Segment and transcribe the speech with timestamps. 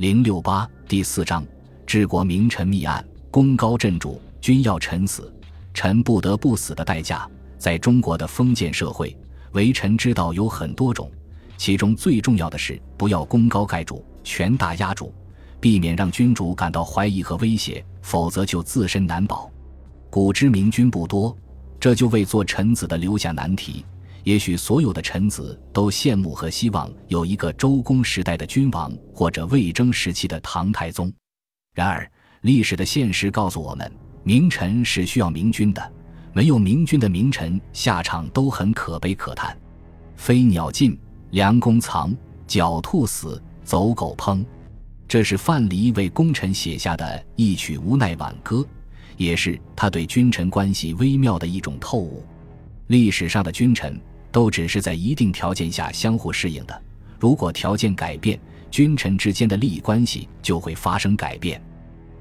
[0.00, 1.44] 零六八第四章，
[1.84, 5.30] 治国名臣密案，功高震主，君要臣死，
[5.74, 7.28] 臣不得不死的代价。
[7.58, 9.14] 在中国的封建社会，
[9.52, 11.10] 为臣之道有很多种，
[11.58, 15.12] 其中最重要的是不要功高盖主，权大压主，
[15.60, 19.50] 避免让君主感到怀疑和威胁，否则就自身难保。
[20.08, 21.36] 古之明君不多，
[21.78, 23.84] 这就为做臣子的留下难题。
[24.24, 31.12] 也许所有的臣子都羡慕和希望有一个周公时代的君王，或者魏征时期的唐太宗。
[31.74, 32.10] 然而，
[32.42, 33.90] 历史的现实告诉我们，
[34.22, 35.92] 名臣是需要明君的，
[36.34, 39.56] 没有明君的名臣下场都很可悲可叹。
[40.16, 40.98] 飞鸟尽，
[41.30, 42.10] 良弓藏；
[42.46, 44.44] 狡兔死，走狗烹。
[45.08, 48.64] 这是范蠡为功臣写下的一曲无奈挽歌，
[49.16, 52.22] 也是他对君臣关系微妙的一种透悟。
[52.88, 53.98] 历史上的君臣。
[54.32, 56.82] 都只是在一定条件下相互适应的。
[57.18, 58.38] 如果条件改变，
[58.70, 61.60] 君臣之间的利益关系就会发生改变。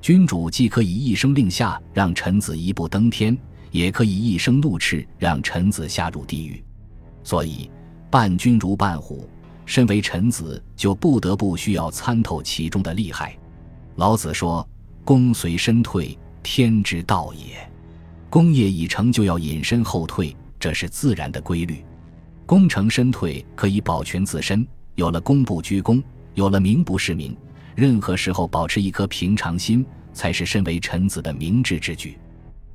[0.00, 3.36] 君主既可以一声令下让臣子一步登天，
[3.70, 6.62] 也可以一声怒斥让臣子下入地狱。
[7.22, 7.70] 所以，
[8.10, 9.28] 伴君如伴虎，
[9.66, 13.36] 身为臣子就不得不需要参透其中的利害。
[13.96, 14.66] 老子说
[15.04, 17.68] ：“功随身退，天之道也。
[18.30, 21.84] 功业已成，就要隐身后退，这是自然的规律。”
[22.48, 27.36] 功成身退可以保全自身，有了功不居功，有了名不是名，
[27.76, 32.16] 任何时候保持一颗平常心，才是身为臣子的明智之举。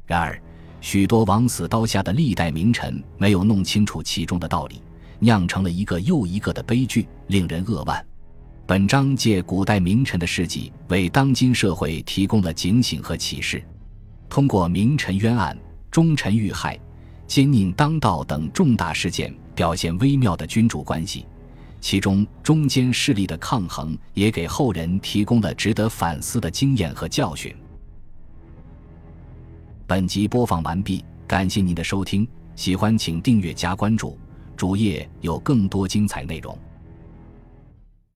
[0.05, 0.39] 然而，
[0.79, 4.79] 许多枉死刀下的历代名臣没有弄清楚其中的道理，
[5.17, 8.05] 酿成了一个又一个的悲剧，令人扼腕。
[8.67, 13.63] 本章借古代名臣的事迹，为当今社会提供了警醒和启示。
[14.29, 15.57] 通过名臣冤案、
[15.89, 16.79] 忠臣遇害。
[17.25, 21.25] 奸佞当道等重大事件表现微妙的君主关系，
[21.81, 27.55] 其中中间势力的抗衡也给后人提供了值得反思的经验和教训。
[29.85, 34.17] 本集播放完毕，感谢您的收听，喜欢请订阅加关注，
[34.55, 36.57] 主页有更多精彩内容。